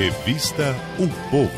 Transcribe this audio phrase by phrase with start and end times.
[0.00, 1.50] Revista O Povo.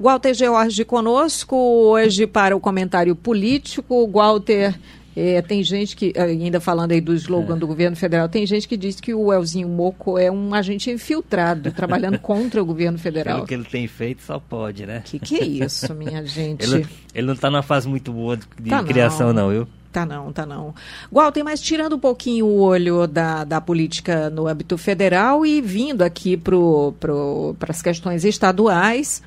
[0.00, 4.10] Walter George conosco hoje para o comentário político.
[4.10, 4.76] Walter,
[5.14, 7.58] é, tem gente que, ainda falando aí do slogan é.
[7.60, 11.70] do governo federal, tem gente que diz que o Elzinho Moco é um agente infiltrado,
[11.70, 13.36] trabalhando contra o governo federal.
[13.36, 15.02] Pelo que ele tem feito, só pode, né?
[15.04, 16.64] Que que é isso, minha gente?
[16.64, 16.84] ele,
[17.14, 19.77] ele não está numa fase muito boa de, de tá criação, não, não viu?
[19.98, 20.74] Tá não, tá não.
[21.10, 26.02] Walter, mas tirando um pouquinho o olho da, da política no âmbito federal e vindo
[26.02, 26.54] aqui para
[27.00, 29.22] pro, as questões estaduais,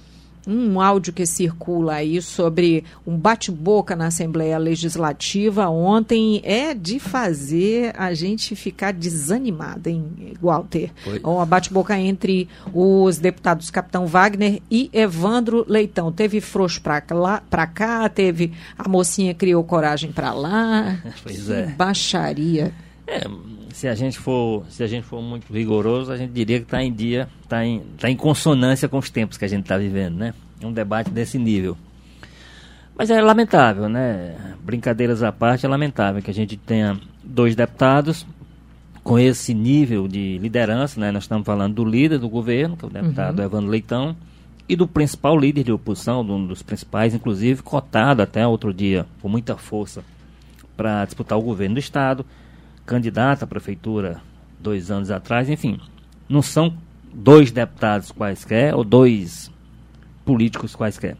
[0.52, 7.94] um áudio que circula aí sobre um bate-boca na Assembleia Legislativa ontem é de fazer
[7.98, 10.92] a gente ficar desanimado, hein, Walter?
[11.04, 11.22] Foi.
[11.24, 16.12] Um bate-boca entre os deputados Capitão Wagner e Evandro Leitão.
[16.12, 21.00] Teve frouxo para cá, teve a mocinha criou coragem para lá.
[21.24, 21.68] Pois é.
[21.68, 22.74] Baixaria.
[23.06, 23.28] É,
[23.76, 26.84] se a gente for, se a gente for muito rigoroso, a gente diria que está
[26.84, 30.16] em dia, está em, tá em consonância com os tempos que a gente está vivendo,
[30.18, 30.34] né?
[30.64, 31.78] Um debate desse nível.
[32.98, 34.36] Mas é lamentável, né?
[34.64, 38.26] Brincadeiras à parte, é lamentável que a gente tenha dois deputados
[39.04, 41.12] com esse nível de liderança, né?
[41.12, 43.46] Nós estamos falando do líder do governo, que é o deputado uhum.
[43.46, 44.16] Evandro Leitão,
[44.70, 49.28] e do principal líder de oposição, um dos principais, inclusive cotado até outro dia, com
[49.28, 50.04] muita força,
[50.78, 52.26] para disputar o governo do Estado
[52.86, 54.22] candidato à prefeitura
[54.60, 55.80] dois anos atrás, enfim,
[56.30, 56.76] não são
[57.14, 59.52] dois deputados quaisquer ou dois
[60.24, 61.18] políticos quaisquer.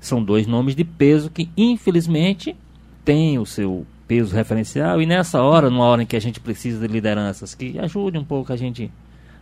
[0.00, 2.56] São dois nomes de peso que, infelizmente,
[3.04, 6.86] têm o seu peso referencial e nessa hora, numa hora em que a gente precisa
[6.86, 8.90] de lideranças que ajudem um pouco a gente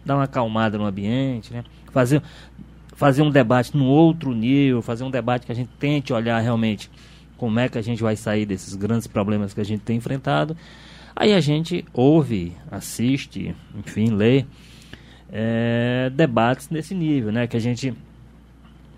[0.05, 1.63] dar uma acalmada no ambiente, né?
[1.93, 2.23] fazer,
[2.95, 6.91] fazer um debate no outro nível, fazer um debate que a gente tente olhar realmente
[7.37, 10.57] como é que a gente vai sair desses grandes problemas que a gente tem enfrentado.
[11.19, 14.45] Aí a gente ouve, assiste, enfim, lê
[15.33, 17.47] é, debates nesse nível, né?
[17.47, 17.95] Que a gente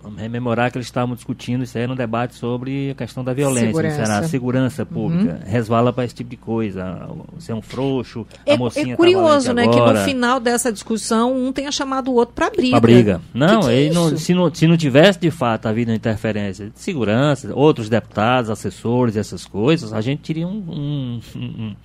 [0.09, 3.67] Vamos rememorar que eles estavam discutindo, isso aí um debate sobre a questão da violência,
[3.67, 4.23] segurança, será?
[4.23, 5.51] segurança pública, uhum.
[5.51, 9.53] resvala para esse tipo de coisa, ser é um frouxo, é, a mocinha É curioso,
[9.53, 9.93] né, agora.
[9.93, 12.71] que no final dessa discussão um tenha chamado o outro para briga.
[12.71, 13.21] Para briga.
[13.33, 16.79] Não, que que é não, se não, se não tivesse de fato havido interferência de
[16.79, 21.75] segurança, outros deputados, assessores, essas coisas, a gente teria um, um, um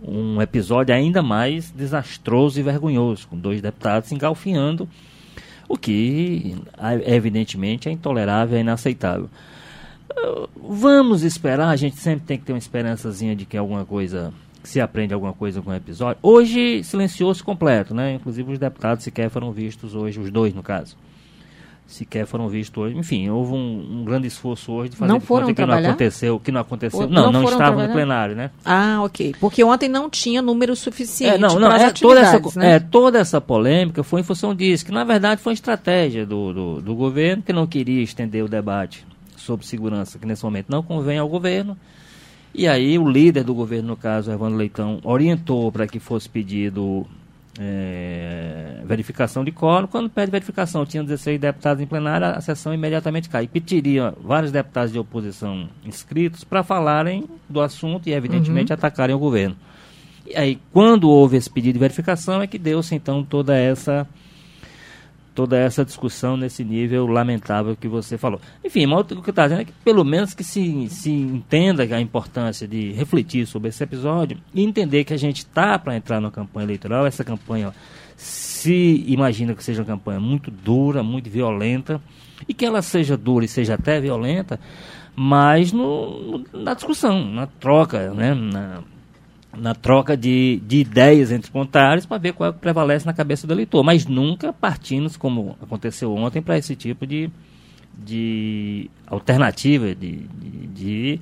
[0.00, 4.88] um episódio ainda mais desastroso e vergonhoso, com dois deputados engalfinhando,
[5.68, 6.56] o que
[7.04, 9.28] evidentemente é intolerável e inaceitável.
[10.56, 14.32] Vamos esperar, a gente sempre tem que ter uma esperançazinha de que alguma coisa
[14.64, 16.18] se aprende alguma coisa com o episódio.
[16.22, 18.14] Hoje silenciou-se completo, né?
[18.14, 20.96] Inclusive os deputados sequer foram vistos hoje, os dois no caso
[21.88, 22.96] sequer foram vistos hoje.
[22.96, 26.52] Enfim, houve um, um grande esforço hoje de fazer não foram que não aconteceu, que
[26.52, 27.08] não aconteceu.
[27.08, 28.50] não, não, não estavam no plenário, né?
[28.64, 29.34] Ah, ok.
[29.40, 32.74] Porque ontem não tinha número suficiente é, não, não, é, toda essa, né?
[32.74, 36.52] é, toda essa polêmica foi em função disso, que na verdade foi uma estratégia do,
[36.52, 40.82] do, do governo que não queria estender o debate sobre segurança, que nesse momento não
[40.82, 41.76] convém ao governo.
[42.54, 47.06] E aí o líder do governo, no caso, Evandro Leitão, orientou para que fosse pedido
[47.58, 49.86] é, verificação de quórum.
[49.86, 53.46] Quando pede verificação, tinha 16 deputados em plenário, a sessão imediatamente cai.
[53.46, 58.74] Pediria vários deputados de oposição inscritos para falarem do assunto e, evidentemente, uhum.
[58.74, 59.56] atacarem o governo.
[60.26, 64.06] E aí, quando houve esse pedido de verificação, é que deu-se, então, toda essa
[65.38, 68.40] toda essa discussão nesse nível lamentável que você falou.
[68.64, 72.66] Enfim, o que estou dizendo é que pelo menos que se, se entenda a importância
[72.66, 76.64] de refletir sobre esse episódio e entender que a gente está para entrar na campanha
[76.64, 77.72] eleitoral, essa campanha
[78.16, 82.02] se imagina que seja uma campanha muito dura, muito violenta,
[82.48, 84.58] e que ela seja dura e seja até violenta,
[85.14, 88.80] mas no, no na discussão, na troca, né, na,
[89.56, 93.46] na troca de, de ideias entre contrários para ver qual é que prevalece na cabeça
[93.46, 97.30] do eleitor, mas nunca partindo, como aconteceu ontem, para esse tipo de,
[97.94, 101.20] de alternativa, de, de, de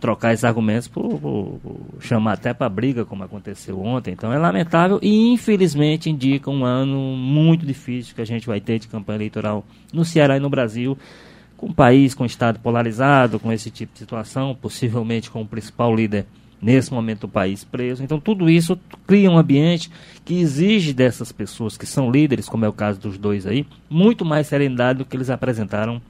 [0.00, 4.12] trocar esses argumentos por, por, por chamar até para briga, como aconteceu ontem.
[4.12, 8.78] Então é lamentável e infelizmente indica um ano muito difícil que a gente vai ter
[8.78, 10.96] de campanha eleitoral no Ceará e no Brasil,
[11.56, 15.46] com o país, com o Estado polarizado, com esse tipo de situação, possivelmente com o
[15.46, 16.24] principal líder
[16.60, 18.02] nesse momento o país preso.
[18.02, 19.90] Então tudo isso cria um ambiente
[20.24, 24.24] que exige dessas pessoas que são líderes, como é o caso dos dois aí, muito
[24.24, 26.00] mais serenidade do que eles apresentaram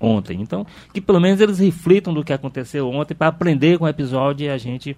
[0.00, 0.40] ontem.
[0.40, 4.46] Então, que pelo menos eles reflitam do que aconteceu ontem para aprender com o episódio
[4.46, 4.96] e a gente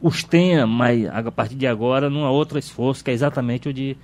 [0.00, 3.96] os tenha, mas a partir de agora, num outro esforço, que é exatamente o de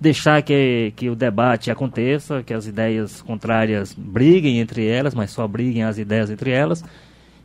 [0.00, 5.46] deixar que, que o debate aconteça, que as ideias contrárias briguem entre elas, mas só
[5.46, 6.82] briguem as ideias entre elas,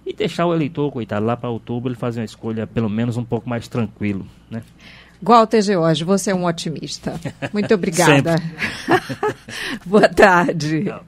[0.09, 3.23] e deixar o eleitor, coitado, lá para outubro ele fazer uma escolha pelo menos um
[3.23, 4.63] pouco mais tranquilo, né?
[5.21, 7.19] Walter George, você é um otimista.
[7.53, 8.35] Muito obrigada.
[9.85, 10.85] Boa tarde.
[10.85, 11.01] Não.